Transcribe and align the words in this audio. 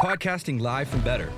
Podcasting 0.00 0.58
live 0.62 0.88
from 0.88 1.02
Better. 1.02 1.30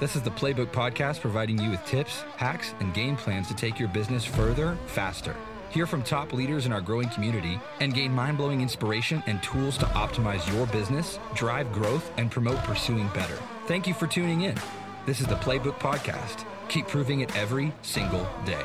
This 0.00 0.16
is 0.16 0.20
the 0.20 0.28
Playbook 0.28 0.66
Podcast 0.66 1.20
providing 1.20 1.58
you 1.58 1.70
with 1.70 1.82
tips, 1.86 2.20
hacks, 2.36 2.74
and 2.80 2.92
game 2.92 3.16
plans 3.16 3.48
to 3.48 3.54
take 3.54 3.78
your 3.78 3.88
business 3.88 4.22
further, 4.22 4.76
faster. 4.84 5.34
Hear 5.70 5.86
from 5.86 6.02
top 6.02 6.34
leaders 6.34 6.66
in 6.66 6.74
our 6.74 6.82
growing 6.82 7.08
community 7.08 7.58
and 7.80 7.94
gain 7.94 8.12
mind 8.12 8.36
blowing 8.36 8.60
inspiration 8.60 9.22
and 9.26 9.42
tools 9.42 9.78
to 9.78 9.86
optimize 9.86 10.46
your 10.54 10.66
business, 10.66 11.18
drive 11.34 11.72
growth, 11.72 12.10
and 12.18 12.30
promote 12.30 12.58
pursuing 12.64 13.08
better. 13.14 13.38
Thank 13.64 13.86
you 13.86 13.94
for 13.94 14.06
tuning 14.06 14.42
in. 14.42 14.56
This 15.06 15.22
is 15.22 15.26
the 15.26 15.36
Playbook 15.36 15.78
Podcast. 15.78 16.44
Keep 16.68 16.88
proving 16.88 17.20
it 17.20 17.34
every 17.34 17.72
single 17.80 18.28
day. 18.44 18.62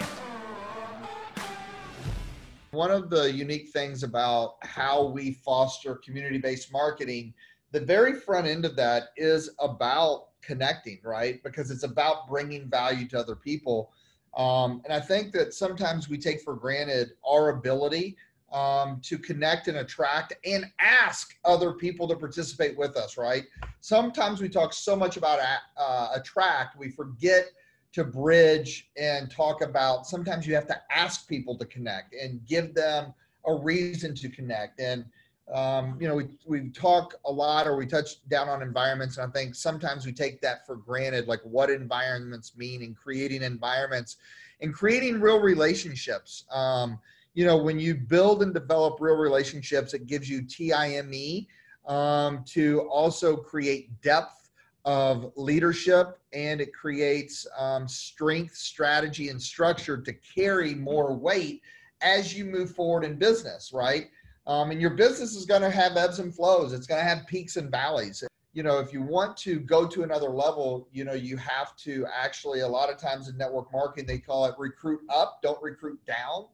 One 2.71 2.91
of 2.91 3.09
the 3.09 3.31
unique 3.31 3.69
things 3.69 4.03
about 4.03 4.55
how 4.61 5.05
we 5.05 5.35
foster 5.45 5.95
community 5.95 6.37
based 6.37 6.73
marketing 6.73 7.33
the 7.71 7.79
very 7.79 8.13
front 8.13 8.47
end 8.47 8.65
of 8.65 8.75
that 8.75 9.09
is 9.17 9.49
about 9.59 10.27
connecting, 10.41 10.99
right? 11.03 11.41
Because 11.43 11.71
it's 11.71 11.83
about 11.83 12.27
bringing 12.27 12.69
value 12.69 13.07
to 13.09 13.19
other 13.19 13.35
people. 13.35 13.91
Um, 14.35 14.81
and 14.85 14.93
I 14.93 14.99
think 14.99 15.33
that 15.33 15.53
sometimes 15.53 16.09
we 16.09 16.17
take 16.17 16.41
for 16.41 16.55
granted 16.55 17.11
our 17.27 17.49
ability 17.49 18.17
um, 18.51 18.99
to 19.03 19.17
connect 19.17 19.67
and 19.67 19.77
attract 19.77 20.33
and 20.45 20.65
ask 20.79 21.35
other 21.45 21.73
people 21.73 22.07
to 22.07 22.15
participate 22.15 22.77
with 22.77 22.97
us, 22.97 23.17
right? 23.17 23.45
Sometimes 23.79 24.41
we 24.41 24.49
talk 24.49 24.73
so 24.73 24.95
much 24.95 25.15
about 25.17 25.39
uh, 25.77 26.09
attract, 26.13 26.77
we 26.77 26.89
forget 26.89 27.51
to 27.93 28.03
bridge 28.03 28.89
and 28.97 29.29
talk 29.29 29.61
about 29.61 30.05
sometimes 30.05 30.47
you 30.47 30.55
have 30.55 30.67
to 30.67 30.81
ask 30.91 31.27
people 31.27 31.57
to 31.57 31.65
connect 31.65 32.13
and 32.13 32.45
give 32.45 32.73
them 32.73 33.13
a 33.45 33.53
reason 33.53 34.15
to 34.15 34.29
connect. 34.29 34.79
And 34.79 35.05
um, 35.51 35.97
you 35.99 36.07
know, 36.07 36.15
we, 36.15 36.27
we 36.45 36.69
talk 36.69 37.15
a 37.25 37.31
lot 37.31 37.67
or 37.67 37.75
we 37.75 37.85
touch 37.85 38.25
down 38.29 38.47
on 38.47 38.61
environments. 38.61 39.17
And 39.17 39.29
I 39.29 39.31
think 39.31 39.53
sometimes 39.53 40.05
we 40.05 40.13
take 40.13 40.41
that 40.41 40.65
for 40.65 40.77
granted, 40.77 41.27
like 41.27 41.41
what 41.41 41.69
environments 41.69 42.55
mean 42.55 42.83
and 42.83 42.95
creating 42.95 43.41
environments 43.43 44.17
and 44.61 44.73
creating 44.73 45.19
real 45.19 45.39
relationships. 45.39 46.45
Um, 46.51 46.99
you 47.33 47.45
know, 47.45 47.57
when 47.57 47.79
you 47.79 47.95
build 47.95 48.43
and 48.43 48.53
develop 48.53 48.99
real 48.99 49.15
relationships, 49.15 49.93
it 49.93 50.07
gives 50.07 50.29
you 50.29 50.43
TIME 50.43 51.47
um, 51.85 52.43
to 52.47 52.81
also 52.89 53.35
create 53.35 54.01
depth 54.01 54.49
of 54.85 55.31
leadership 55.35 56.19
and 56.33 56.61
it 56.61 56.73
creates 56.73 57.45
um, 57.57 57.87
strength, 57.87 58.55
strategy, 58.55 59.29
and 59.29 59.41
structure 59.41 59.97
to 59.97 60.13
carry 60.13 60.73
more 60.73 61.13
weight 61.13 61.61
as 62.01 62.35
you 62.35 62.45
move 62.45 62.71
forward 62.71 63.03
in 63.03 63.15
business, 63.15 63.71
right? 63.73 64.09
Um, 64.47 64.71
and 64.71 64.81
your 64.81 64.91
business 64.91 65.35
is 65.35 65.45
going 65.45 65.61
to 65.61 65.69
have 65.69 65.97
ebbs 65.97 66.19
and 66.19 66.33
flows. 66.33 66.73
It's 66.73 66.87
going 66.87 66.99
to 66.99 67.07
have 67.07 67.27
peaks 67.27 67.57
and 67.57 67.69
valleys. 67.69 68.23
You 68.53 68.63
know, 68.63 68.79
if 68.79 68.91
you 68.91 69.01
want 69.01 69.37
to 69.37 69.59
go 69.59 69.87
to 69.87 70.03
another 70.03 70.29
level, 70.29 70.87
you 70.91 71.05
know, 71.05 71.13
you 71.13 71.37
have 71.37 71.75
to 71.77 72.05
actually, 72.13 72.61
a 72.61 72.67
lot 72.67 72.89
of 72.89 72.97
times 72.97 73.29
in 73.29 73.37
network 73.37 73.71
marketing, 73.71 74.07
they 74.07 74.17
call 74.17 74.45
it 74.45 74.55
recruit 74.57 75.01
up, 75.09 75.39
don't 75.41 75.61
recruit 75.61 75.99
down. 76.05 76.47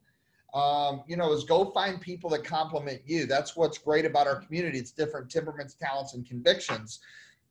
Um, 0.54 1.04
you 1.08 1.18
know, 1.18 1.34
is 1.34 1.44
go 1.44 1.72
find 1.72 2.00
people 2.00 2.30
that 2.32 2.44
complement 2.44 3.02
you. 3.06 3.26
That's 3.26 3.56
what's 3.56 3.78
great 3.78 4.06
about 4.06 4.28
our 4.28 4.38
community. 4.38 4.78
It's 4.78 4.92
different 4.92 5.30
temperaments, 5.30 5.74
talents, 5.74 6.14
and 6.14 6.26
convictions. 6.26 7.00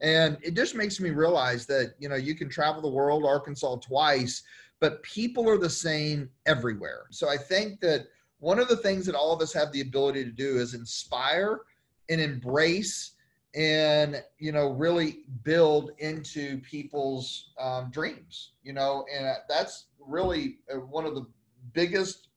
And 0.00 0.38
it 0.42 0.54
just 0.54 0.74
makes 0.74 1.00
me 1.00 1.10
realize 1.10 1.66
that, 1.66 1.94
you 1.98 2.08
know, 2.08 2.16
you 2.16 2.34
can 2.34 2.48
travel 2.48 2.82
the 2.82 2.88
world, 2.88 3.24
Arkansas 3.24 3.76
twice, 3.76 4.42
but 4.80 5.02
people 5.02 5.48
are 5.48 5.58
the 5.58 5.70
same 5.70 6.28
everywhere. 6.44 7.06
So 7.10 7.28
I 7.28 7.36
think 7.36 7.80
that 7.80 8.06
one 8.38 8.58
of 8.58 8.68
the 8.68 8.76
things 8.76 9.06
that 9.06 9.14
all 9.14 9.32
of 9.32 9.40
us 9.40 9.52
have 9.52 9.72
the 9.72 9.80
ability 9.80 10.24
to 10.24 10.30
do 10.30 10.58
is 10.58 10.74
inspire 10.74 11.60
and 12.08 12.20
embrace 12.20 13.12
and 13.54 14.22
you 14.38 14.52
know 14.52 14.70
really 14.72 15.20
build 15.42 15.92
into 15.98 16.58
people's 16.60 17.50
um, 17.58 17.90
dreams 17.90 18.52
you 18.62 18.72
know 18.72 19.04
and 19.14 19.26
that's 19.48 19.86
really 19.98 20.58
uh, 20.72 20.78
one 20.78 21.06
of 21.06 21.14
the 21.14 21.26
biggest 21.72 22.28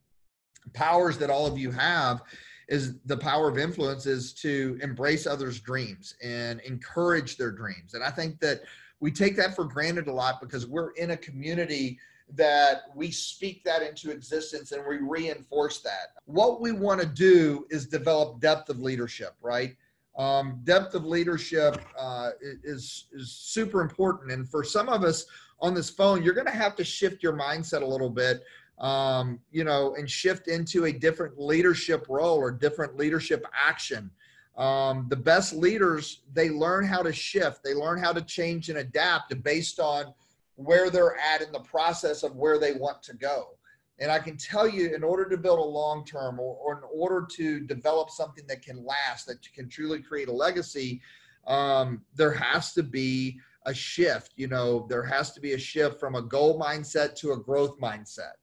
powers 0.73 1.17
that 1.17 1.29
all 1.29 1.45
of 1.45 1.57
you 1.57 1.71
have 1.71 2.21
is 2.67 2.99
the 3.05 3.17
power 3.17 3.49
of 3.49 3.57
influence 3.57 4.05
is 4.05 4.31
to 4.31 4.77
embrace 4.81 5.25
others 5.25 5.59
dreams 5.59 6.15
and 6.23 6.59
encourage 6.61 7.35
their 7.35 7.51
dreams. 7.51 7.93
And 7.93 8.03
i 8.03 8.09
think 8.09 8.39
that 8.39 8.61
we 8.99 9.11
take 9.11 9.35
that 9.37 9.55
for 9.55 9.65
granted 9.65 10.07
a 10.07 10.13
lot 10.13 10.41
because 10.41 10.67
we're 10.67 10.91
in 10.91 11.11
a 11.11 11.17
community 11.17 11.99
that 12.35 12.83
we 12.95 13.11
speak 13.11 13.63
that 13.63 13.81
into 13.81 14.11
existence 14.11 14.71
and 14.71 14.83
we 14.87 14.97
reinforce 14.97 15.81
that. 15.81 16.13
What 16.25 16.61
we 16.61 16.71
want 16.71 17.01
to 17.01 17.07
do 17.07 17.65
is 17.69 17.87
develop 17.87 18.39
depth 18.39 18.69
of 18.69 18.79
leadership, 18.79 19.35
right? 19.41 19.75
Um, 20.17 20.59
depth 20.63 20.95
of 20.95 21.05
leadership 21.05 21.81
uh, 21.97 22.31
is 22.41 23.05
is 23.13 23.31
super 23.31 23.81
important, 23.81 24.31
and 24.31 24.49
for 24.49 24.63
some 24.63 24.89
of 24.89 25.03
us 25.03 25.25
on 25.61 25.73
this 25.73 25.89
phone, 25.89 26.23
you're 26.23 26.33
going 26.33 26.47
to 26.47 26.51
have 26.51 26.75
to 26.75 26.83
shift 26.83 27.23
your 27.23 27.33
mindset 27.33 27.81
a 27.81 27.85
little 27.85 28.09
bit, 28.09 28.43
um, 28.79 29.39
you 29.51 29.63
know, 29.63 29.95
and 29.97 30.09
shift 30.09 30.47
into 30.47 30.85
a 30.85 30.91
different 30.91 31.39
leadership 31.39 32.05
role 32.09 32.37
or 32.37 32.51
different 32.51 32.97
leadership 32.97 33.45
action. 33.53 34.09
Um, 34.57 35.05
the 35.09 35.15
best 35.15 35.53
leaders 35.53 36.21
they 36.33 36.49
learn 36.49 36.85
how 36.85 37.01
to 37.01 37.13
shift, 37.13 37.63
they 37.63 37.73
learn 37.73 37.97
how 37.97 38.11
to 38.11 38.21
change 38.21 38.67
and 38.67 38.79
adapt 38.79 39.41
based 39.41 39.79
on 39.79 40.13
where 40.59 40.89
they're 40.89 41.17
at 41.17 41.41
in 41.41 41.51
the 41.53 41.59
process 41.59 42.21
of 42.21 42.35
where 42.35 42.59
they 42.59 42.73
want 42.73 43.01
to 43.01 43.15
go. 43.15 43.57
And 43.99 44.11
I 44.11 44.19
can 44.19 44.35
tell 44.35 44.67
you, 44.67 44.93
in 44.93 45.03
order 45.03 45.27
to 45.29 45.37
build 45.37 45.59
a 45.59 45.63
long 45.63 46.05
term 46.05 46.37
or, 46.39 46.55
or, 46.55 46.77
in 46.77 46.83
order 46.93 47.25
to 47.31 47.61
develop 47.61 48.09
something 48.09 48.45
that 48.47 48.61
can 48.61 48.85
last, 48.85 49.25
that 49.27 49.37
can 49.53 49.69
truly 49.69 50.01
create 50.01 50.27
a 50.27 50.33
legacy, 50.33 51.01
um, 51.47 52.01
there 52.13 52.33
has 52.33 52.73
to 52.73 52.83
be 52.83 53.39
a 53.65 53.73
shift. 53.73 54.33
You 54.35 54.47
know, 54.47 54.85
there 54.89 55.03
has 55.03 55.31
to 55.33 55.41
be 55.41 55.53
a 55.53 55.57
shift 55.57 55.99
from 55.99 56.15
a 56.15 56.21
goal 56.21 56.59
mindset 56.59 57.15
to 57.15 57.31
a 57.31 57.37
growth 57.37 57.79
mindset. 57.79 58.33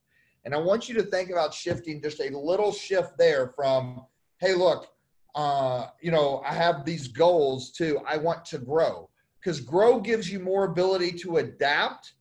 And 0.44 0.54
I 0.54 0.58
want 0.58 0.88
you 0.88 0.94
to 0.94 1.02
think 1.02 1.30
about 1.30 1.52
shifting 1.52 2.00
just 2.02 2.20
a 2.20 2.36
little 2.36 2.72
shift 2.72 3.18
there 3.18 3.48
from, 3.48 4.06
hey, 4.38 4.54
look, 4.54 4.88
uh, 5.34 5.88
you 6.00 6.10
know, 6.10 6.42
I 6.46 6.54
have 6.54 6.84
these 6.86 7.08
goals 7.08 7.72
to 7.72 8.00
I 8.08 8.16
want 8.16 8.44
to 8.46 8.58
grow 8.58 9.10
because 9.46 9.60
grow 9.60 10.00
gives 10.00 10.28
you 10.28 10.40
more 10.40 10.64
ability 10.64 11.12
to 11.12 11.36
adapt 11.36 12.14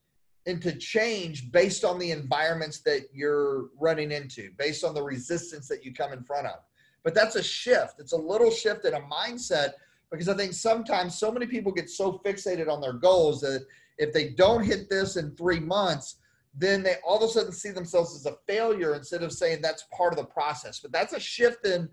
and 0.46 0.62
to 0.62 0.72
change 0.78 1.52
based 1.52 1.84
on 1.84 1.98
the 1.98 2.12
environments 2.12 2.82
that 2.82 3.08
you're 3.12 3.70
running 3.80 4.12
into, 4.12 4.52
based 4.60 4.84
on 4.84 4.94
the 4.94 5.02
resistance 5.02 5.68
that 5.68 5.84
you 5.84 5.92
come 5.92 6.14
in 6.14 6.22
front 6.22 6.46
of. 6.46 6.60
But 7.04 7.16
that's 7.16 7.36
a 7.36 7.42
shift. 7.42 7.96
It's 7.98 8.12
a 8.12 8.18
little 8.18 8.52
shift 8.52 8.86
in 8.86 8.94
a 8.94 9.02
mindset 9.02 9.72
because 10.12 10.30
I 10.30 10.36
think 10.36 10.54
sometimes 10.54 11.18
so 11.18 11.32
many 11.32 11.48
people 11.48 11.72
get 11.72 11.90
so 11.90 12.22
fixated 12.24 12.70
on 12.70 12.80
their 12.80 12.94
goals 12.94 13.42
that 13.42 13.66
if 13.98 14.14
they 14.14 14.30
don't 14.30 14.64
hit 14.64 14.88
this 14.88 15.16
in 15.16 15.36
three 15.36 15.60
months, 15.60 16.18
then 16.54 16.84
they 16.84 16.98
all 17.04 17.18
of 17.18 17.24
a 17.24 17.28
sudden 17.28 17.52
see 17.52 17.72
themselves 17.72 18.16
as 18.16 18.28
a 18.28 18.38
failure 18.46 18.94
instead 18.94 19.24
of 19.24 19.34
saying 19.34 19.64
that's 19.64 19.86
part 19.98 20.14
of 20.14 20.20
the 20.20 20.26
process. 20.26 20.80
But 20.80 20.92
that's 20.92 21.14
a 21.14 21.20
shift 21.20 21.66
in 21.66 21.90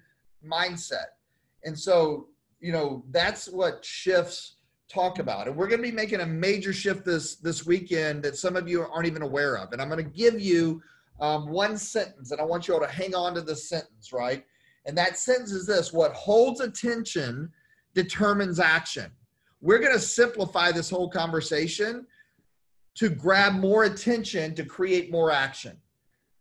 mindset. 0.47 1.07
And 1.65 1.79
so, 1.79 2.29
you 2.61 2.73
know, 2.73 3.03
that's 3.11 3.49
what 3.49 3.83
shifts 3.83 4.57
talk 4.93 5.19
about. 5.19 5.49
And 5.49 5.57
we're 5.57 5.69
going 5.69 5.83
to 5.83 5.89
be 5.89 5.95
making 5.95 6.21
a 6.21 6.27
major 6.27 6.73
shift 6.73 7.05
this 7.05 7.37
this 7.37 7.65
weekend 7.67 8.23
that 8.25 8.37
some 8.37 8.57
of 8.57 8.69
you 8.69 8.83
aren't 8.83 9.07
even 9.07 9.23
aware 9.23 9.57
of. 9.57 9.73
And 9.73 9.81
I'm 9.81 9.89
going 9.89 10.05
to 10.05 10.11
give 10.11 10.41
you 10.41 10.83
um, 11.21 11.49
one 11.49 11.77
sentence, 11.77 12.31
and 12.31 12.41
I 12.41 12.45
want 12.45 12.67
you 12.67 12.75
all 12.75 12.81
to 12.81 12.87
hang 12.87 13.15
on 13.15 13.35
to 13.35 13.41
this 13.41 13.69
sentence, 13.69 14.13
right? 14.13 14.45
And 14.87 14.97
that 14.99 15.19
sentence 15.19 15.53
is 15.53 15.67
this: 15.67 15.93
What 15.93 16.13
holds 16.13 16.61
attention 16.61 17.51
determines 17.95 18.59
action. 18.59 19.11
We're 19.61 19.79
going 19.79 19.93
to 19.93 20.01
simplify 20.01 20.73
this 20.73 20.91
whole 20.91 21.09
conversation 21.09 22.07
to 22.95 23.09
grab 23.09 23.55
more 23.55 23.85
attention 23.85 24.55
to 24.55 24.65
create 24.65 25.11
more 25.11 25.31
action, 25.31 25.77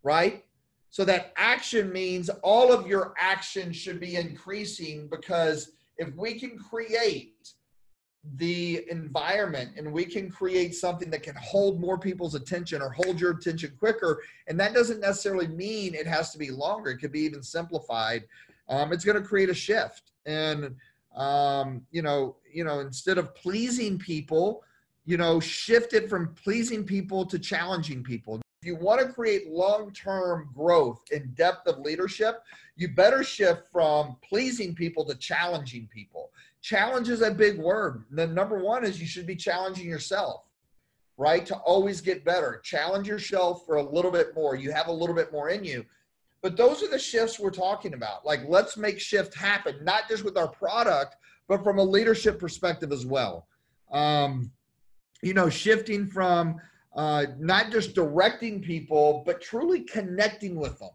right? 0.04 0.44
So 0.90 1.06
that 1.06 1.32
action 1.38 1.92
means 1.94 2.30
all 2.44 2.74
of 2.74 2.88
your 2.88 3.14
action 3.18 3.72
should 3.72 4.00
be 4.00 4.18
increasing 4.18 5.08
because 5.10 5.72
if 5.98 6.14
we 6.16 6.38
can 6.38 6.58
create 6.58 7.54
the 8.36 8.86
environment 8.90 9.72
and 9.78 9.92
we 9.92 10.06
can 10.06 10.30
create 10.30 10.76
something 10.76 11.10
that 11.10 11.24
can 11.24 11.36
hold 11.36 11.80
more 11.80 11.98
people's 11.98 12.36
attention 12.36 12.82
or 12.82 12.92
hold 12.92 13.20
your 13.20 13.32
attention 13.32 13.74
quicker. 13.80 14.22
And 14.48 14.60
that 14.60 14.74
doesn't 14.74 15.00
necessarily 15.00 15.48
mean 15.48 15.96
it 15.96 16.06
has 16.06 16.32
to 16.32 16.38
be 16.38 16.52
longer. 16.52 16.92
It 16.92 16.98
could 16.98 17.12
be 17.12 17.22
even 17.22 17.42
simplified. 17.42 18.26
Um, 18.70 18.94
it's 18.94 19.04
going 19.04 19.22
to 19.22 19.28
create 19.28 19.50
a 19.50 19.56
shift. 19.56 20.12
And 20.26 20.76
um, 21.16 21.86
you 21.92 22.02
know 22.02 22.38
you 22.52 22.64
know 22.64 22.80
instead 22.80 23.18
of 23.18 23.36
pleasing 23.36 23.98
people 23.98 24.64
you 25.06 25.18
know 25.18 25.40
shift 25.40 25.94
it 25.94 26.10
from 26.10 26.34
pleasing 26.36 26.84
people 26.84 27.26
to 27.26 27.40
challenging 27.40 28.04
people. 28.04 28.40
If 28.62 28.68
you 28.68 28.76
want 28.76 29.02
to 29.02 29.12
create 29.12 29.50
long-term 29.50 30.52
growth 30.54 31.02
and 31.12 31.36
depth 31.36 31.68
of 31.68 31.80
leadership 31.80 32.44
you 32.76 32.90
better 32.90 33.24
shift 33.24 33.64
from 33.72 34.16
pleasing 34.22 34.76
people 34.76 35.04
to 35.06 35.16
challenging 35.16 35.90
people 35.92 36.32
challenge 36.62 37.10
is 37.10 37.22
a 37.22 37.32
big 37.32 37.60
word. 37.60 38.06
The 38.12 38.28
number 38.28 38.64
one 38.64 38.86
is 38.86 39.00
you 39.00 39.08
should 39.08 39.28
be 39.28 39.36
challenging 39.36 39.88
yourself, 39.88 40.44
right? 41.18 41.46
To 41.46 41.56
always 41.58 42.02
get 42.02 42.24
better. 42.24 42.62
Challenge 42.64 43.08
yourself 43.08 43.66
for 43.66 43.78
a 43.78 43.84
little 43.84 44.12
bit 44.12 44.36
more. 44.36 44.56
You 44.56 44.72
have 44.72 44.88
a 44.88 44.92
little 44.92 45.16
bit 45.16 45.32
more 45.32 45.50
in 45.50 45.64
you. 45.64 45.86
But 46.42 46.58
those 46.58 46.82
are 46.82 46.88
the 46.88 47.00
shifts 47.00 47.40
we're 47.40 47.52
talking 47.52 47.94
about. 47.94 48.26
Like, 48.26 48.42
let's 48.48 48.76
make 48.76 49.00
shift 49.00 49.36
happen, 49.36 49.84
not 49.84 50.10
just 50.10 50.24
with 50.24 50.38
our 50.38 50.48
product, 50.48 51.16
but 51.48 51.64
from 51.64 51.78
a 51.78 51.84
leadership 51.84 52.40
perspective 52.40 52.92
as 52.92 53.06
well. 53.06 53.48
Um, 53.92 54.52
you 55.22 55.34
know, 55.34 55.50
shifting 55.50 56.08
from 56.08 56.60
uh, 56.96 57.26
not 57.38 57.72
just 57.72 57.94
directing 57.94 58.62
people, 58.62 59.24
but 59.26 59.42
truly 59.42 59.82
connecting 59.82 60.56
with 60.56 60.80
them. 60.80 60.90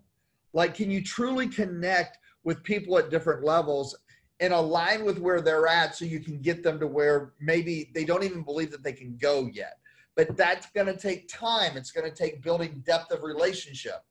Like, 0.52 0.74
can 0.74 0.90
you 0.90 1.02
truly 1.02 1.46
connect 1.46 2.18
with 2.42 2.62
people 2.62 2.98
at 2.98 3.10
different 3.10 3.44
levels 3.44 3.96
and 4.40 4.52
align 4.52 5.04
with 5.04 5.18
where 5.18 5.40
they're 5.40 5.66
at 5.66 5.96
so 5.96 6.04
you 6.04 6.20
can 6.20 6.40
get 6.40 6.62
them 6.62 6.78
to 6.78 6.86
where 6.86 7.32
maybe 7.40 7.90
they 7.94 8.04
don't 8.04 8.22
even 8.22 8.42
believe 8.42 8.70
that 8.70 8.82
they 8.82 8.92
can 8.92 9.16
go 9.20 9.48
yet? 9.52 9.78
But 10.14 10.36
that's 10.36 10.66
going 10.70 10.86
to 10.86 10.96
take 10.96 11.28
time. 11.28 11.76
It's 11.76 11.90
going 11.90 12.10
to 12.10 12.16
take 12.16 12.42
building 12.42 12.82
depth 12.86 13.12
of 13.12 13.22
relationship. 13.22 14.02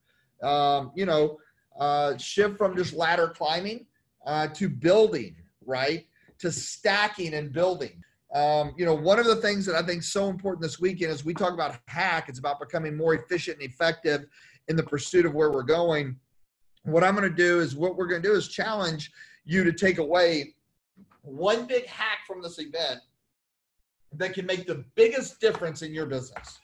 Um, 0.44 0.92
you 0.96 1.06
know, 1.06 1.40
uh, 1.80 2.18
shift 2.18 2.58
from 2.58 2.76
just 2.76 2.94
ladder 2.94 3.30
climbing 3.30 3.86
uh, 4.26 4.48
to 4.48 4.70
building, 4.70 5.36
right? 5.66 6.06
To 6.40 6.52
stacking 6.52 7.34
and 7.34 7.52
building. 7.52 8.04
Um, 8.34 8.74
you 8.78 8.86
know, 8.86 8.94
one 8.94 9.20
of 9.20 9.26
the 9.26 9.38
things 9.38 9.66
that 9.66 9.76
I 9.76 9.82
think 9.82 10.04
so 10.04 10.30
important 10.30 10.62
this 10.62 10.80
weekend 10.80 11.12
is 11.12 11.24
we 11.24 11.34
talk 11.34 11.54
about 11.54 11.78
hack. 11.88 12.28
It's 12.28 12.40
about 12.40 12.60
becoming 12.60 12.98
more 12.98 13.14
efficient 13.14 13.62
and 13.62 13.70
effective 13.70 14.26
in 14.68 14.76
the 14.76 14.84
pursuit 14.84 15.26
of 15.26 15.34
where 15.34 15.52
we're 15.52 15.64
going. 15.64 16.18
What 16.84 17.04
I'm 17.04 17.16
going 17.16 17.30
to 17.30 17.36
do 17.36 17.60
is 17.60 17.76
what 17.76 17.96
we're 17.96 18.08
going 18.08 18.22
to 18.22 18.28
do 18.28 18.36
is 18.36 18.48
challenge 18.48 19.12
you 19.46 19.64
to 19.64 19.72
take 19.72 20.00
away 20.00 20.56
one 21.22 21.66
big 21.66 21.86
hack 21.86 22.20
from 22.28 22.42
this 22.42 22.60
event 22.60 23.00
that 24.14 24.34
can 24.34 24.46
make 24.46 24.66
the 24.66 24.84
biggest 24.96 25.40
difference 25.40 25.82
in 25.82 25.94
your 25.94 26.06
business, 26.06 26.60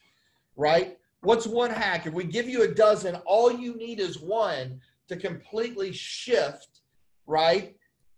right? 0.55 0.97
What's 1.21 1.45
one 1.45 1.71
hack? 1.71 2.07
If 2.07 2.13
we 2.13 2.23
give 2.23 2.49
you 2.49 2.63
a 2.63 2.67
dozen, 2.67 3.15
all 3.25 3.51
you 3.51 3.75
need 3.75 3.99
is 3.99 4.19
one 4.19 4.79
to 5.07 5.15
completely 5.15 5.91
shift, 5.91 6.81
right? 7.27 7.75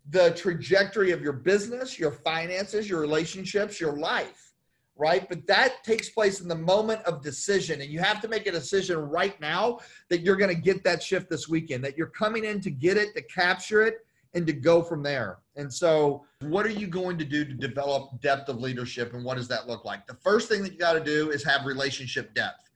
The 0.09 0.31
trajectory 0.31 1.11
of 1.11 1.21
your 1.21 1.33
business, 1.33 1.99
your 1.99 2.11
finances, 2.11 2.89
your 2.89 3.01
relationships, 3.01 3.79
your 3.79 3.97
life, 3.97 4.53
right? 4.95 5.27
But 5.27 5.47
that 5.47 5.83
takes 5.83 6.09
place 6.09 6.39
in 6.39 6.47
the 6.47 6.55
moment 6.55 7.01
of 7.03 7.21
decision. 7.21 7.81
And 7.81 7.89
you 7.89 7.99
have 7.99 8.21
to 8.21 8.27
make 8.27 8.47
a 8.47 8.51
decision 8.51 8.97
right 8.97 9.39
now 9.41 9.79
that 10.09 10.21
you're 10.21 10.35
going 10.35 10.53
to 10.55 10.61
get 10.61 10.83
that 10.83 11.01
shift 11.01 11.29
this 11.29 11.49
weekend, 11.49 11.83
that 11.83 11.97
you're 11.97 12.07
coming 12.07 12.45
in 12.45 12.61
to 12.61 12.69
get 12.69 12.97
it, 12.97 13.15
to 13.15 13.21
capture 13.23 13.81
it, 13.81 14.05
and 14.33 14.47
to 14.47 14.53
go 14.53 14.81
from 14.81 15.03
there. 15.03 15.39
And 15.55 15.71
so, 15.71 16.25
what 16.41 16.65
are 16.65 16.71
you 16.71 16.87
going 16.87 17.17
to 17.19 17.25
do 17.25 17.45
to 17.45 17.53
develop 17.53 18.19
depth 18.21 18.49
of 18.49 18.59
leadership 18.59 19.13
and 19.13 19.23
what 19.23 19.37
does 19.37 19.47
that 19.49 19.67
look 19.67 19.85
like? 19.85 20.07
The 20.07 20.15
first 20.15 20.49
thing 20.49 20.63
that 20.63 20.73
you 20.73 20.79
got 20.79 20.93
to 20.93 21.03
do 21.03 21.31
is 21.31 21.43
have 21.43 21.65
relationship 21.65 22.33
depth. 22.33 22.69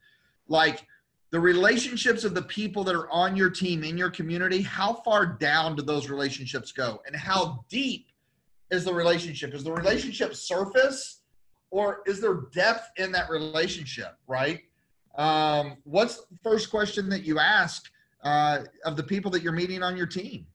Like 0.48 0.86
the 1.32 1.40
relationships 1.40 2.24
of 2.24 2.34
the 2.34 2.44
people 2.44 2.84
that 2.86 2.96
are 2.96 3.10
on 3.12 3.36
your 3.36 3.50
team 3.50 3.84
in 3.84 3.98
your 3.98 4.10
community, 4.10 4.62
how 4.62 4.94
far 4.94 5.26
down 5.26 5.76
do 5.76 5.82
those 5.82 6.10
relationships 6.10 6.72
go? 6.72 7.02
And 7.06 7.16
how 7.16 7.66
deep 7.70 8.08
is 8.72 8.86
the 8.86 8.94
relationship? 8.94 9.54
Is 9.54 9.64
the 9.64 9.72
relationship 9.72 10.36
surface 10.36 11.22
or 11.70 12.02
is 12.06 12.22
there 12.22 12.46
depth 12.54 12.92
in 12.98 13.12
that 13.12 13.30
relationship, 13.30 14.16
right? 14.28 14.62
Um, 15.18 15.78
what's 15.84 16.26
the 16.26 16.38
first 16.44 16.70
question 16.70 17.10
that 17.10 17.24
you 17.24 17.40
ask 17.40 17.92
uh, 18.24 18.60
of 18.86 18.96
the 18.96 19.04
people 19.04 19.32
that 19.32 19.42
you're 19.42 19.52
meeting 19.52 19.84
on 19.84 19.98
your 19.98 20.06
team? 20.06 20.46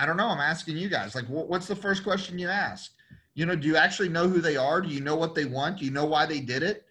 I 0.00 0.06
don't 0.06 0.16
know. 0.16 0.28
I'm 0.28 0.40
asking 0.40 0.78
you 0.78 0.88
guys. 0.88 1.14
Like, 1.14 1.26
what's 1.26 1.66
the 1.66 1.76
first 1.76 2.02
question 2.02 2.38
you 2.38 2.48
ask? 2.48 2.92
You 3.34 3.44
know, 3.44 3.54
do 3.54 3.68
you 3.68 3.76
actually 3.76 4.08
know 4.08 4.28
who 4.28 4.40
they 4.40 4.56
are? 4.56 4.80
Do 4.80 4.88
you 4.88 5.02
know 5.02 5.14
what 5.14 5.34
they 5.34 5.44
want? 5.44 5.78
Do 5.78 5.84
you 5.84 5.90
know 5.90 6.06
why 6.06 6.24
they 6.24 6.40
did 6.40 6.62
it? 6.62 6.86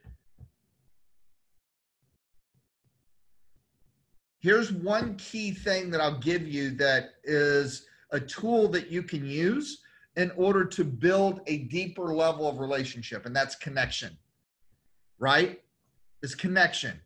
Here's 4.42 4.72
one 4.72 5.16
key 5.16 5.52
thing 5.52 5.90
that 5.90 6.00
I'll 6.00 6.20
give 6.20 6.48
you 6.48 6.70
that 6.76 7.16
is 7.24 7.88
a 8.12 8.20
tool 8.20 8.68
that 8.70 8.92
you 8.92 9.02
can 9.02 9.26
use 9.26 9.82
in 10.16 10.32
order 10.36 10.64
to 10.66 10.84
build 10.84 11.42
a 11.48 11.64
deeper 11.64 12.14
level 12.14 12.48
of 12.48 12.60
relationship, 12.60 13.26
and 13.26 13.36
that's 13.36 13.56
connection, 13.56 14.16
right? 15.18 15.62
Is 16.22 16.36
connection 16.36 17.02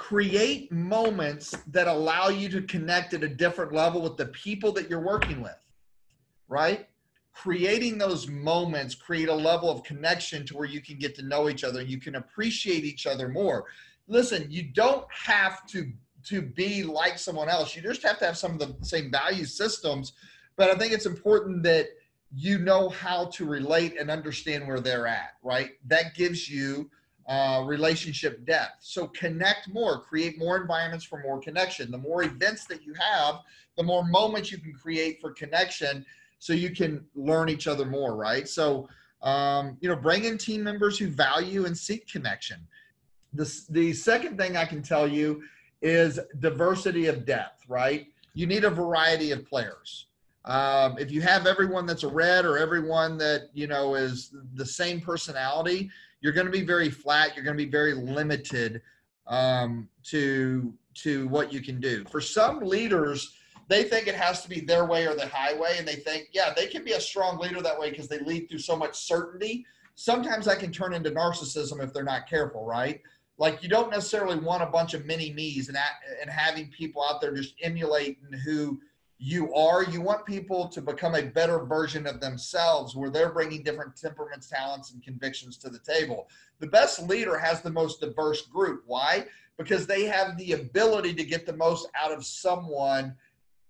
create 0.00 0.72
moments 0.72 1.54
that 1.66 1.86
allow 1.86 2.28
you 2.30 2.48
to 2.48 2.62
connect 2.62 3.12
at 3.12 3.22
a 3.22 3.28
different 3.28 3.70
level 3.70 4.00
with 4.00 4.16
the 4.16 4.24
people 4.28 4.72
that 4.72 4.88
you're 4.88 4.98
working 4.98 5.42
with, 5.42 5.58
right? 6.48 6.88
Creating 7.34 7.98
those 7.98 8.26
moments 8.26 8.94
create 8.94 9.28
a 9.28 9.34
level 9.34 9.68
of 9.68 9.82
connection 9.82 10.46
to 10.46 10.56
where 10.56 10.66
you 10.66 10.80
can 10.80 10.98
get 10.98 11.14
to 11.14 11.22
know 11.22 11.50
each 11.50 11.64
other 11.64 11.80
and 11.80 11.90
you 11.90 12.00
can 12.00 12.14
appreciate 12.14 12.82
each 12.82 13.06
other 13.06 13.28
more. 13.28 13.66
Listen, 14.08 14.46
you 14.48 14.62
don't 14.72 15.04
have 15.12 15.66
to 15.66 15.92
to 16.24 16.40
be 16.40 16.82
like 16.82 17.18
someone 17.18 17.50
else. 17.50 17.76
You 17.76 17.82
just 17.82 18.02
have 18.02 18.18
to 18.20 18.24
have 18.24 18.38
some 18.38 18.52
of 18.52 18.58
the 18.58 18.74
same 18.80 19.10
value 19.10 19.44
systems, 19.44 20.14
but 20.56 20.70
I 20.70 20.76
think 20.76 20.94
it's 20.94 21.06
important 21.06 21.62
that 21.64 21.88
you 22.34 22.58
know 22.58 22.88
how 22.88 23.26
to 23.34 23.44
relate 23.44 24.00
and 24.00 24.10
understand 24.10 24.66
where 24.66 24.80
they're 24.80 25.06
at, 25.06 25.34
right? 25.42 25.72
That 25.86 26.14
gives 26.14 26.48
you 26.48 26.90
uh, 27.30 27.62
relationship 27.64 28.44
depth. 28.44 28.78
So 28.80 29.06
connect 29.06 29.68
more, 29.68 30.00
create 30.00 30.36
more 30.36 30.56
environments 30.56 31.04
for 31.04 31.22
more 31.22 31.40
connection. 31.40 31.92
The 31.92 31.98
more 31.98 32.24
events 32.24 32.66
that 32.66 32.84
you 32.84 32.92
have, 32.94 33.36
the 33.76 33.84
more 33.84 34.04
moments 34.04 34.50
you 34.50 34.58
can 34.58 34.72
create 34.72 35.20
for 35.20 35.30
connection 35.30 36.04
so 36.40 36.52
you 36.52 36.70
can 36.70 37.06
learn 37.14 37.48
each 37.48 37.68
other 37.68 37.84
more, 37.84 38.16
right? 38.16 38.48
So, 38.48 38.88
um, 39.22 39.78
you 39.80 39.88
know, 39.88 39.94
bring 39.94 40.24
in 40.24 40.38
team 40.38 40.64
members 40.64 40.98
who 40.98 41.06
value 41.06 41.66
and 41.66 41.78
seek 41.78 42.10
connection. 42.10 42.66
The, 43.32 43.48
the 43.70 43.92
second 43.92 44.36
thing 44.36 44.56
I 44.56 44.64
can 44.64 44.82
tell 44.82 45.06
you 45.06 45.44
is 45.82 46.18
diversity 46.40 47.06
of 47.06 47.24
depth, 47.26 47.62
right? 47.68 48.08
You 48.34 48.48
need 48.48 48.64
a 48.64 48.70
variety 48.70 49.30
of 49.30 49.46
players. 49.46 50.06
Um, 50.46 50.98
if 50.98 51.12
you 51.12 51.20
have 51.20 51.46
everyone 51.46 51.86
that's 51.86 52.02
a 52.02 52.08
red 52.08 52.44
or 52.44 52.58
everyone 52.58 53.18
that, 53.18 53.50
you 53.54 53.68
know, 53.68 53.94
is 53.94 54.34
the 54.54 54.66
same 54.66 55.00
personality, 55.00 55.90
you're 56.20 56.32
going 56.32 56.46
to 56.46 56.52
be 56.52 56.62
very 56.62 56.90
flat. 56.90 57.34
You're 57.34 57.44
going 57.44 57.56
to 57.56 57.64
be 57.64 57.70
very 57.70 57.94
limited 57.94 58.82
um, 59.26 59.88
to 60.04 60.72
to 60.94 61.28
what 61.28 61.52
you 61.52 61.60
can 61.60 61.80
do. 61.80 62.04
For 62.10 62.20
some 62.20 62.60
leaders, 62.60 63.36
they 63.68 63.84
think 63.84 64.08
it 64.08 64.16
has 64.16 64.42
to 64.42 64.48
be 64.48 64.60
their 64.60 64.84
way 64.84 65.06
or 65.06 65.14
the 65.14 65.28
highway, 65.28 65.76
and 65.78 65.86
they 65.86 65.94
think, 65.94 66.28
yeah, 66.32 66.52
they 66.54 66.66
can 66.66 66.84
be 66.84 66.92
a 66.92 67.00
strong 67.00 67.38
leader 67.38 67.62
that 67.62 67.78
way 67.78 67.90
because 67.90 68.08
they 68.08 68.18
lead 68.18 68.48
through 68.48 68.58
so 68.58 68.76
much 68.76 68.96
certainty. 68.96 69.64
Sometimes 69.94 70.46
that 70.46 70.58
can 70.58 70.72
turn 70.72 70.92
into 70.92 71.10
narcissism 71.10 71.82
if 71.82 71.92
they're 71.92 72.02
not 72.02 72.28
careful, 72.28 72.66
right? 72.66 73.00
Like 73.38 73.62
you 73.62 73.68
don't 73.68 73.90
necessarily 73.90 74.38
want 74.38 74.62
a 74.62 74.66
bunch 74.66 74.92
of 74.92 75.06
mini 75.06 75.32
me's 75.32 75.68
and 75.68 75.78
and 76.20 76.30
having 76.30 76.68
people 76.68 77.02
out 77.02 77.20
there 77.20 77.34
just 77.34 77.54
emulating 77.62 78.16
who 78.44 78.80
you 79.22 79.52
are. 79.54 79.84
You 79.84 80.00
want 80.00 80.24
people 80.24 80.66
to 80.68 80.80
become 80.80 81.14
a 81.14 81.22
better 81.22 81.58
version 81.58 82.06
of 82.06 82.20
themselves 82.20 82.96
where 82.96 83.10
they're 83.10 83.32
bringing 83.32 83.62
different 83.62 83.94
temperaments, 83.94 84.48
talents, 84.48 84.92
and 84.92 85.02
convictions 85.02 85.58
to 85.58 85.68
the 85.68 85.78
table. 85.78 86.30
The 86.58 86.66
best 86.66 87.06
leader 87.06 87.38
has 87.38 87.60
the 87.60 87.70
most 87.70 88.00
diverse 88.00 88.46
group. 88.46 88.82
Why? 88.86 89.26
Because 89.58 89.86
they 89.86 90.04
have 90.06 90.38
the 90.38 90.54
ability 90.54 91.12
to 91.14 91.24
get 91.24 91.44
the 91.44 91.52
most 91.52 91.86
out 91.94 92.12
of 92.12 92.24
someone 92.24 93.14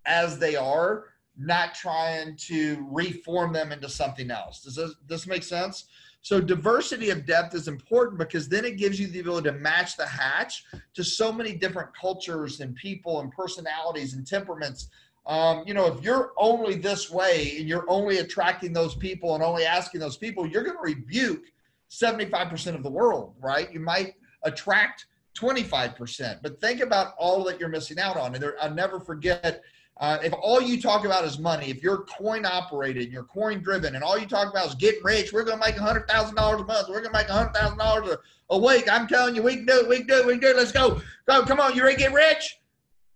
as 0.07 0.38
they 0.38 0.54
are, 0.54 1.07
not 1.37 1.75
trying 1.75 2.37
to 2.37 2.87
reform 2.88 3.52
them 3.52 3.73
into 3.73 3.88
something 3.88 4.30
else. 4.30 4.62
Does 4.62 4.76
this, 4.76 4.95
this 5.09 5.26
make 5.26 5.42
sense? 5.42 5.87
So 6.23 6.40
diversity 6.40 7.11
of 7.11 7.26
depth 7.26 7.54
is 7.54 7.66
important 7.66 8.19
because 8.19 8.49
then 8.49 8.64
it 8.64 8.76
gives 8.76 9.00
you 9.00 9.09
the 9.09 9.21
ability 9.21 9.49
to 9.49 9.57
match 9.57 9.97
the 9.97 10.07
hatch 10.07 10.64
to 10.95 11.02
so 11.02 11.33
many 11.33 11.54
different 11.54 11.88
cultures 11.99 12.61
and 12.61 12.76
people 12.76 13.21
and 13.21 13.33
personalities 13.33 14.14
and 14.14 14.25
temperaments 14.25 14.90
um, 15.26 15.64
you 15.66 15.74
know, 15.74 15.86
if 15.86 16.02
you're 16.02 16.32
only 16.36 16.74
this 16.76 17.10
way 17.10 17.56
and 17.58 17.68
you're 17.68 17.84
only 17.88 18.18
attracting 18.18 18.72
those 18.72 18.94
people 18.94 19.34
and 19.34 19.44
only 19.44 19.64
asking 19.64 20.00
those 20.00 20.16
people, 20.16 20.46
you're 20.46 20.64
going 20.64 20.76
to 20.76 20.82
rebuke 20.82 21.44
75% 21.90 22.74
of 22.74 22.82
the 22.82 22.90
world, 22.90 23.34
right? 23.40 23.72
You 23.72 23.80
might 23.80 24.14
attract 24.42 25.06
25%, 25.38 26.40
but 26.42 26.60
think 26.60 26.80
about 26.80 27.14
all 27.18 27.44
that 27.44 27.60
you're 27.60 27.68
missing 27.68 27.98
out 27.98 28.16
on. 28.16 28.34
And 28.34 28.42
there, 28.42 28.56
I'll 28.60 28.74
never 28.74 28.98
forget 28.98 29.62
uh, 30.00 30.18
if 30.24 30.32
all 30.32 30.62
you 30.62 30.80
talk 30.80 31.04
about 31.04 31.24
is 31.26 31.38
money, 31.38 31.68
if 31.68 31.82
you're 31.82 31.98
coin 32.04 32.46
operated, 32.46 33.12
you're 33.12 33.24
coin 33.24 33.62
driven, 33.62 33.94
and 33.94 34.02
all 34.02 34.18
you 34.18 34.26
talk 34.26 34.50
about 34.50 34.66
is 34.66 34.74
getting 34.74 35.02
rich, 35.04 35.30
we're 35.30 35.44
going 35.44 35.60
to 35.60 35.66
make 35.66 35.76
$100,000 35.76 36.08
a 36.08 36.64
month. 36.64 36.88
We're 36.88 37.02
going 37.02 37.12
to 37.12 37.18
make 37.18 37.26
$100,000 37.26 38.16
a 38.48 38.58
week. 38.58 38.90
I'm 38.90 39.06
telling 39.06 39.36
you, 39.36 39.42
we 39.42 39.56
can 39.56 39.66
do 39.66 39.80
it. 39.80 39.88
We 39.88 39.98
can 39.98 40.06
do 40.06 40.14
it. 40.20 40.26
We 40.26 40.32
can 40.32 40.40
do 40.40 40.48
it. 40.48 40.56
Let's 40.56 40.72
go. 40.72 41.02
Go. 41.26 41.44
Come 41.44 41.60
on. 41.60 41.76
You 41.76 41.84
ready 41.84 41.96
to 41.96 42.02
get 42.04 42.12
rich? 42.14 42.60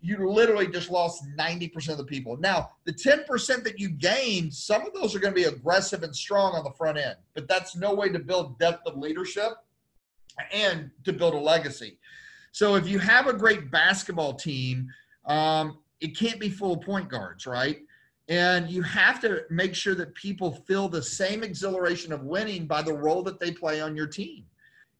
You 0.04 0.28
literally 0.28 0.66
just 0.66 0.90
lost 0.90 1.24
90% 1.38 1.88
of 1.88 1.96
the 1.96 2.04
people. 2.04 2.36
Now, 2.36 2.72
the 2.84 2.92
10% 2.92 3.64
that 3.64 3.80
you 3.80 3.88
gained, 3.88 4.52
some 4.52 4.86
of 4.86 4.92
those 4.92 5.14
are 5.14 5.18
going 5.18 5.32
to 5.32 5.40
be 5.40 5.46
aggressive 5.46 6.02
and 6.02 6.14
strong 6.14 6.52
on 6.54 6.62
the 6.62 6.72
front 6.72 6.98
end, 6.98 7.16
but 7.32 7.48
that's 7.48 7.74
no 7.74 7.94
way 7.94 8.10
to 8.10 8.18
build 8.18 8.58
depth 8.58 8.86
of 8.86 8.98
leadership 8.98 9.52
and 10.52 10.90
to 11.04 11.12
build 11.14 11.32
a 11.32 11.38
legacy. 11.38 11.98
So 12.52 12.74
if 12.74 12.86
you 12.86 12.98
have 12.98 13.28
a 13.28 13.32
great 13.32 13.70
basketball 13.70 14.34
team, 14.34 14.88
um, 15.24 15.78
it 16.00 16.14
can't 16.14 16.38
be 16.38 16.50
full 16.50 16.74
of 16.74 16.82
point 16.82 17.08
guards, 17.08 17.46
right? 17.46 17.78
And 18.28 18.70
you 18.70 18.82
have 18.82 19.20
to 19.22 19.44
make 19.48 19.74
sure 19.74 19.94
that 19.94 20.14
people 20.14 20.52
feel 20.66 20.86
the 20.86 21.02
same 21.02 21.42
exhilaration 21.42 22.12
of 22.12 22.24
winning 22.24 22.66
by 22.66 22.82
the 22.82 22.92
role 22.92 23.22
that 23.22 23.40
they 23.40 23.52
play 23.52 23.80
on 23.80 23.96
your 23.96 24.06
team. 24.06 24.44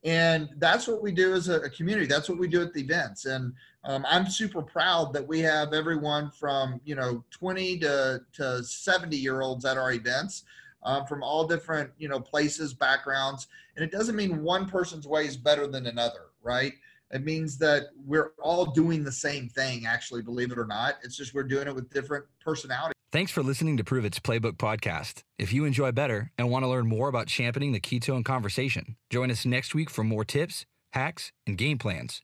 And 0.04 0.50
that's 0.58 0.86
what 0.86 1.02
we 1.02 1.12
do 1.12 1.32
as 1.32 1.48
a, 1.48 1.70
community. 1.70 2.06
That's 2.06 2.28
what 2.28 2.38
we 2.38 2.46
do 2.46 2.60
at 2.60 2.74
the 2.74 2.80
events. 2.82 3.24
And 3.24 3.54
um, 3.84 4.04
I'm 4.08 4.26
super 4.28 4.60
proud 4.60 5.12
that 5.14 5.26
we 5.26 5.40
have 5.40 5.72
everyone 5.72 6.30
from 6.30 6.80
you 6.84 6.94
know 6.94 7.24
20 7.30 7.78
to, 7.78 8.20
to 8.34 8.62
70 8.62 9.16
year 9.16 9.40
olds 9.40 9.64
at 9.64 9.78
our 9.78 9.92
events. 9.92 10.44
um, 10.84 11.06
from 11.06 11.22
all 11.22 11.46
different 11.46 11.90
you 11.98 12.08
know 12.08 12.20
places, 12.20 12.74
backgrounds, 12.74 13.48
and 13.76 13.84
it 13.84 13.90
doesn't 13.90 14.16
mean 14.16 14.42
one 14.42 14.66
person's 14.68 15.06
way 15.06 15.26
is 15.26 15.36
better 15.36 15.66
than 15.66 15.86
another, 15.86 16.26
right? 16.42 16.74
It 17.14 17.24
means 17.24 17.56
that 17.58 17.90
we're 18.04 18.32
all 18.42 18.66
doing 18.66 19.04
the 19.04 19.12
same 19.12 19.48
thing, 19.48 19.86
actually, 19.86 20.20
believe 20.20 20.50
it 20.50 20.58
or 20.58 20.66
not. 20.66 20.96
It's 21.04 21.16
just 21.16 21.32
we're 21.32 21.44
doing 21.44 21.68
it 21.68 21.74
with 21.74 21.88
different 21.90 22.24
personalities. 22.40 22.92
Thanks 23.12 23.30
for 23.30 23.44
listening 23.44 23.76
to 23.76 23.84
Pruvit's 23.84 24.18
Playbook 24.18 24.54
podcast. 24.56 25.22
If 25.38 25.52
you 25.52 25.64
enjoy 25.64 25.92
better 25.92 26.32
and 26.36 26.50
want 26.50 26.64
to 26.64 26.68
learn 26.68 26.88
more 26.88 27.08
about 27.08 27.28
championing 27.28 27.70
the 27.70 27.78
ketone 27.78 28.24
conversation, 28.24 28.96
join 29.10 29.30
us 29.30 29.46
next 29.46 29.76
week 29.76 29.90
for 29.90 30.02
more 30.02 30.24
tips, 30.24 30.66
hacks, 30.92 31.30
and 31.46 31.56
game 31.56 31.78
plans. 31.78 32.20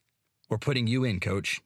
We're 0.48 0.58
putting 0.58 0.88
you 0.88 1.04
in, 1.04 1.20
coach. 1.20 1.60